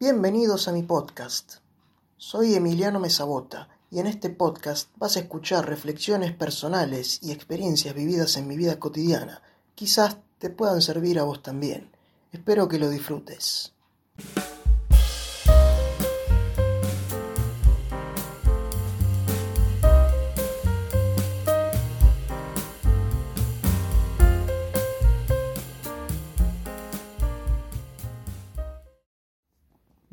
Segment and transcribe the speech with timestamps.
[0.00, 1.54] Bienvenidos a mi podcast.
[2.18, 8.36] Soy Emiliano Mesabota y en este podcast vas a escuchar reflexiones personales y experiencias vividas
[8.36, 9.42] en mi vida cotidiana.
[9.74, 11.90] Quizás te puedan servir a vos también.
[12.30, 13.72] Espero que lo disfrutes.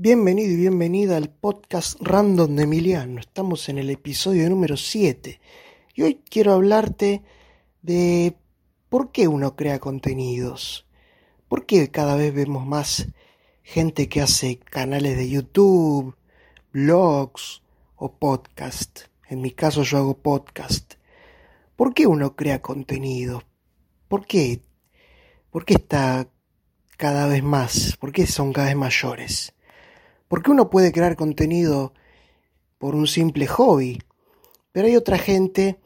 [0.06, 3.20] Bienvenido y bienvenida al podcast Random de Emiliano.
[3.20, 5.42] Estamos en el episodio número 7
[5.96, 7.24] y hoy quiero hablarte
[7.82, 8.38] de
[8.88, 10.86] por qué uno crea contenidos.
[11.48, 13.08] ¿Por qué cada vez vemos más
[13.64, 16.16] gente que hace canales de YouTube,
[16.72, 17.64] blogs
[17.96, 19.06] o podcast?
[19.28, 20.94] En mi caso yo hago podcast.
[21.76, 23.44] ¿Por qué uno crea contenidos?
[24.08, 24.62] ¿Por qué?
[25.50, 26.30] ¿Por qué está
[26.96, 27.98] cada vez más?
[28.00, 29.56] ¿Por qué son cada vez mayores?
[30.28, 31.94] Porque uno puede crear contenido
[32.78, 34.02] por un simple hobby,
[34.72, 35.80] pero hay otra gente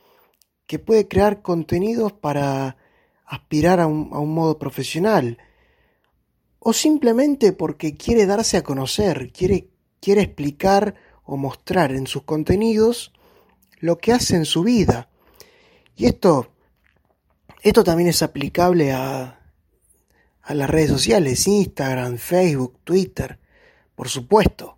[0.66, 2.78] que puede crear contenidos para
[3.26, 5.38] aspirar a un, modo profesional,
[6.60, 13.14] o simplemente porque quiere darse a conocer, quiere, quiere explicar o mostrar en sus contenidos
[13.80, 15.10] lo que hace en su vida.
[15.96, 16.52] Y esto,
[17.62, 19.40] esto también es aplicable a,
[20.42, 23.39] a las redes sociales, Instagram, Facebook, Twitter.
[24.00, 24.78] Por supuesto,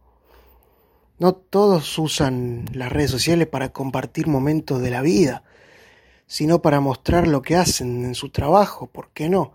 [1.20, 5.44] no todos usan las redes sociales para compartir momentos de la vida,
[6.26, 9.54] sino para mostrar lo que hacen en su trabajo, ¿por qué no?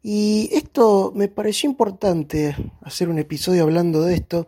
[0.00, 4.46] Y esto me pareció importante hacer un episodio hablando de esto,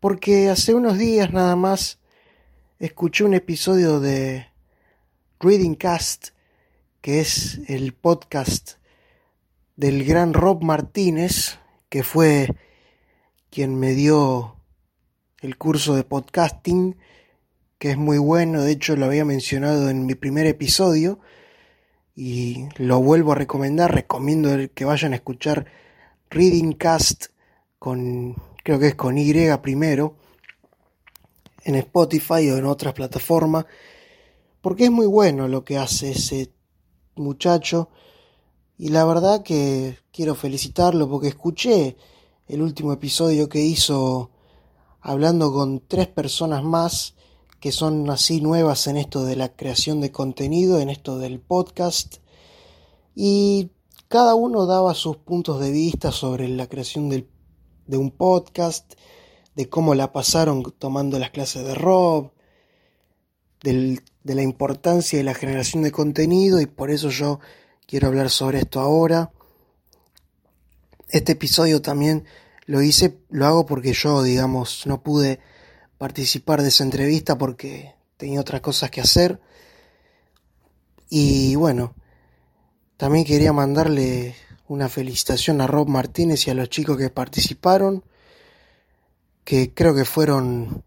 [0.00, 2.00] porque hace unos días nada más
[2.80, 4.48] escuché un episodio de
[5.38, 6.30] Reading Cast,
[7.00, 8.78] que es el podcast
[9.76, 12.48] del gran Rob Martínez, que fue
[13.50, 14.56] quien me dio
[15.40, 16.96] el curso de podcasting,
[17.78, 21.18] que es muy bueno, de hecho lo había mencionado en mi primer episodio
[22.14, 25.66] y lo vuelvo a recomendar, recomiendo que vayan a escuchar
[26.28, 27.26] Reading Cast
[27.78, 30.16] con, creo que es con Y primero,
[31.64, 33.64] en Spotify o en otras plataformas,
[34.60, 36.52] porque es muy bueno lo que hace ese
[37.16, 37.88] muchacho
[38.78, 41.96] y la verdad que quiero felicitarlo porque escuché
[42.50, 44.30] el último episodio que hizo
[45.00, 47.14] hablando con tres personas más
[47.60, 52.16] que son así nuevas en esto de la creación de contenido, en esto del podcast.
[53.14, 53.70] Y
[54.08, 58.94] cada uno daba sus puntos de vista sobre la creación de un podcast,
[59.54, 62.32] de cómo la pasaron tomando las clases de Rob,
[63.62, 67.38] de la importancia de la generación de contenido y por eso yo
[67.86, 69.30] quiero hablar sobre esto ahora.
[71.12, 72.24] Este episodio también
[72.66, 75.40] lo hice, lo hago porque yo, digamos, no pude
[75.98, 79.40] participar de esa entrevista porque tenía otras cosas que hacer.
[81.08, 81.96] Y bueno,
[82.96, 84.36] también quería mandarle
[84.68, 88.04] una felicitación a Rob Martínez y a los chicos que participaron,
[89.42, 90.84] que creo que fueron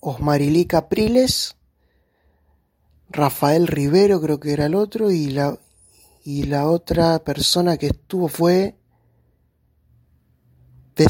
[0.00, 1.54] Osmarilí Capriles,
[3.08, 5.60] Rafael Rivero creo que era el otro, y la,
[6.24, 8.79] y la otra persona que estuvo fue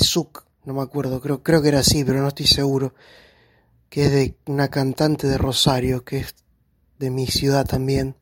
[0.00, 2.94] Suk, no me acuerdo, creo, creo que era así, pero no estoy seguro,
[3.88, 6.34] que es de una cantante de Rosario, que es
[6.98, 8.16] de mi ciudad también.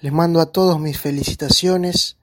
[0.00, 2.18] Les mando a todos mis felicitaciones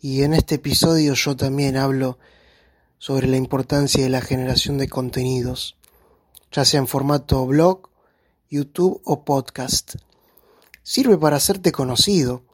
[0.00, 2.18] y en este episodio yo también hablo
[2.98, 5.76] sobre la importancia de la generación de contenidos,
[6.52, 7.88] ya sea en formato blog,
[8.50, 9.96] YouTube o podcast.
[10.82, 12.44] Sirve para hacerte conocido,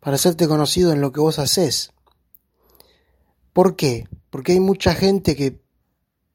[0.00, 1.92] para hacerte conocido en lo que vos haces.
[3.58, 4.06] ¿Por qué?
[4.30, 5.60] Porque hay mucha gente que,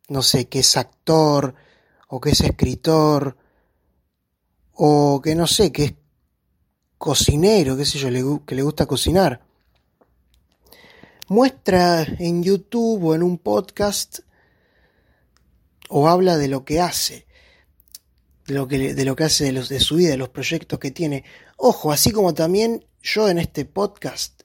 [0.09, 1.55] no sé, que es actor
[2.09, 3.37] o que es escritor
[4.73, 5.93] o que no sé, que es
[6.97, 9.41] cocinero, qué sé yo, que le gusta cocinar.
[11.29, 14.19] Muestra en YouTube o en un podcast
[15.87, 17.25] o habla de lo que hace,
[18.47, 21.23] de lo que, hace de, de su vida, de los proyectos que tiene.
[21.55, 24.42] Ojo, así como también yo en este podcast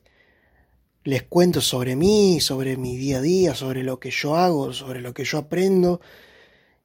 [1.08, 5.00] les cuento sobre mí, sobre mi día a día, sobre lo que yo hago, sobre
[5.00, 6.02] lo que yo aprendo.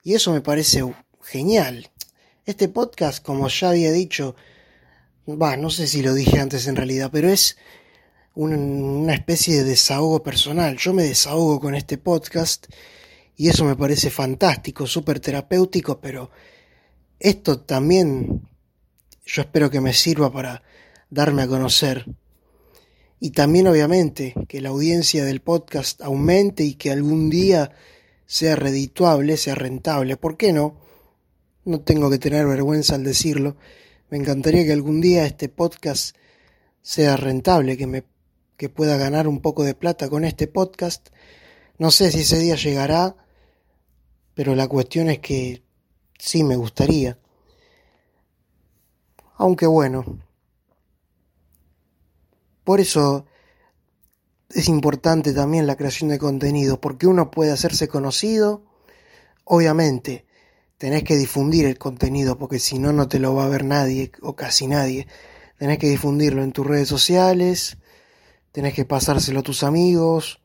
[0.01, 0.81] Y eso me parece
[1.21, 1.91] genial.
[2.45, 4.37] Este podcast, como ya había dicho,
[5.27, 7.57] va, no sé si lo dije antes en realidad, pero es
[8.33, 10.77] una especie de desahogo personal.
[10.77, 12.67] Yo me desahogo con este podcast
[13.35, 16.31] y eso me parece fantástico, súper terapéutico, pero
[17.19, 18.47] esto también
[19.25, 20.63] yo espero que me sirva para
[21.09, 22.05] darme a conocer
[23.23, 27.71] Y también obviamente que la audiencia del podcast aumente y que algún día
[28.25, 30.17] sea redituable, sea rentable.
[30.17, 30.75] ¿Por qué no?
[31.63, 33.55] No tengo que tener vergüenza al decirlo.
[34.09, 36.17] Me encantaría que algún día este podcast
[36.81, 38.03] sea rentable, que me
[38.57, 41.07] que pueda ganar un poco de plata con este podcast.
[41.77, 43.15] No sé si ese día llegará,
[44.33, 45.63] pero la cuestión es que
[46.19, 47.17] sí me gustaría.
[49.37, 50.19] Aunque bueno,
[52.63, 53.25] por eso
[54.49, 58.63] es importante también la creación de contenido, porque uno puede hacerse conocido,
[59.45, 60.25] obviamente
[60.77, 64.11] tenés que difundir el contenido, porque si no, no te lo va a ver nadie
[64.21, 65.07] o casi nadie.
[65.57, 67.77] Tenés que difundirlo en tus redes sociales,
[68.51, 70.41] tenés que pasárselo a tus amigos,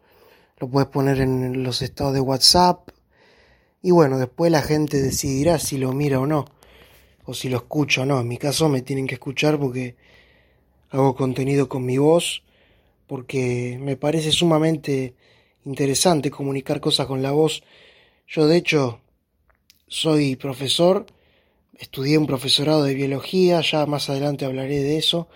[0.59, 2.91] lo puedes poner en los estados de WhatsApp,
[3.82, 6.44] y bueno, después la gente decidirá si lo mira o no,
[7.25, 8.21] o si lo escucha o no.
[8.21, 9.97] En mi caso me tienen que escuchar porque
[10.90, 12.43] hago contenido con mi voz,
[13.06, 15.14] porque me parece sumamente
[15.64, 17.62] interesante comunicar cosas con la voz.
[18.26, 19.00] Yo de hecho
[19.87, 21.06] soy profesor,
[21.79, 25.29] estudié un profesorado de biología, ya más adelante hablaré de eso,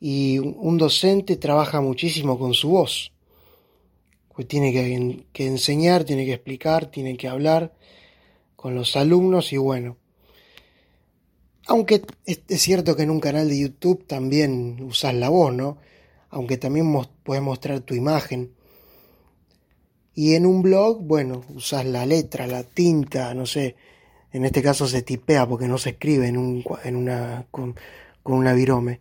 [0.00, 3.12] y un docente trabaja muchísimo con su voz
[4.38, 4.72] pues tiene
[5.32, 7.74] que, enseñar, tiene que explicar, tiene que hablar
[8.54, 9.96] con los alumnos y bueno.
[11.68, 15.76] Aunque es, cierto que en un canal de YouTube también usas la voz, ¿no?
[16.30, 16.90] Aunque también
[17.22, 18.54] puedes mostrar tu imagen.
[20.14, 23.76] Y en un blog, bueno, usas la letra, la tinta, no sé.
[24.32, 27.76] En este caso se tipea porque no se escribe en, un, en una, con,
[28.22, 29.00] con una virome.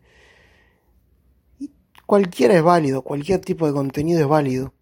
[2.06, 4.74] Cualquiera es válido, cualquier tipo de contenido es válido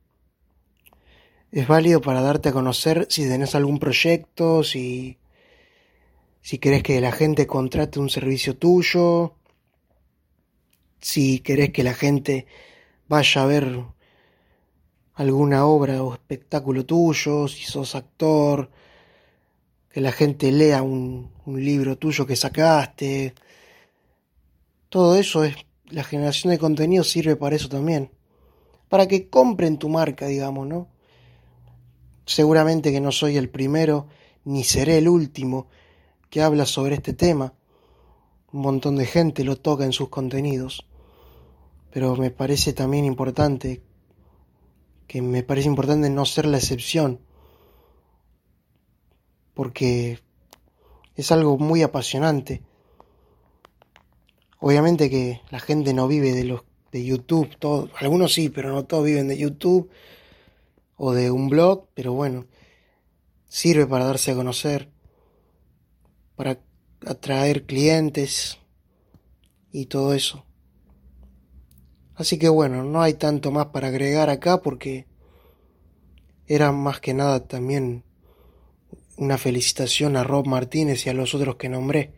[1.52, 5.18] es válido para darte a conocer si tenés algún proyecto, si,
[6.46, 9.34] si querés que la gente contrate un servicio tuyo,
[11.02, 12.46] si querés que la gente
[13.08, 13.84] vaya a ver
[15.16, 18.70] alguna obra o espectáculo tuyo, si sos actor,
[19.90, 23.34] que la gente lea un, un libro tuyo que sacaste.
[24.90, 25.56] Todo eso es,
[25.86, 28.12] la generación de contenido sirve para eso también.
[28.88, 30.90] Para que compren tu marca, digamos, ¿no?
[32.28, 34.06] Seguramente que no soy el primero
[34.44, 35.70] ni seré el último
[36.30, 37.54] que habla sobre este tema.
[38.52, 40.86] Un montón de gente lo toca en sus contenidos.
[41.92, 43.82] Pero me parece también importante
[45.08, 47.20] que me parece importante no ser la excepción.
[49.54, 50.20] Porque
[51.16, 52.62] es algo muy apasionante.
[54.60, 56.64] Obviamente que la gente no vive de los
[56.96, 59.90] de YouTube, todo, algunos sí, pero no todos viven de YouTube
[60.96, 62.46] o de un blog, pero bueno,
[63.50, 64.90] sirve para darse a conocer,
[66.36, 66.60] para
[67.06, 68.58] atraer clientes
[69.72, 70.46] y todo eso.
[72.16, 75.06] Así que bueno, no hay tanto más para agregar acá porque
[76.48, 78.04] era más que nada también
[79.18, 82.14] una felicitación a Rob Martínez y a los otros que nombré,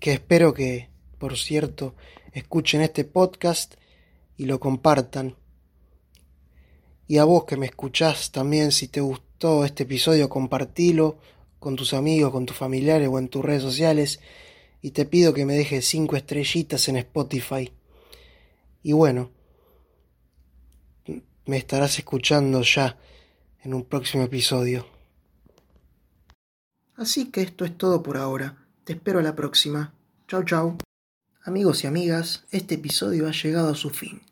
[0.00, 1.94] que espero que, por cierto,
[2.32, 3.74] escuchen este podcast
[4.36, 5.36] y lo compartan
[7.10, 11.18] y a vos que me escuchás también, si te gustó este episodio, compartilo
[11.60, 14.18] con tus amigos, con tus familiares o en tus redes sociales.
[14.82, 17.72] Y te pido que me dejes cinco estrellitas en Spotify.
[18.82, 19.30] Y bueno,
[21.46, 22.98] me estarás escuchando ya
[23.62, 24.86] en un próximo episodio.
[26.96, 28.66] Así que esto es todo por ahora.
[28.84, 29.92] Te espero a la próxima.
[30.28, 30.78] Chau chau.
[31.44, 34.22] Amigos y amigas, este episodio ha llegado a su fin.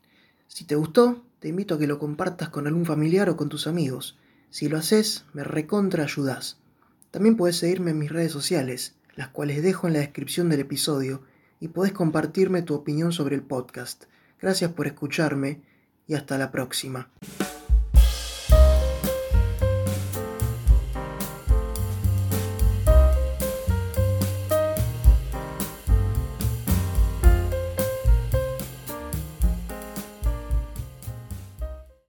[0.46, 3.66] Si te gustó, te invito a que lo compartas con algún familiar o con tus
[3.66, 4.18] amigos.
[4.50, 6.58] Si lo haces, me recontra ayudás.
[7.18, 11.24] También puedes seguirme en mis redes sociales, las cuales dejo en la descripción del episodio,
[11.58, 14.04] y podés compartirme tu opinión sobre el podcast.
[14.40, 15.60] Gracias por escucharme
[16.06, 17.10] y hasta la próxima.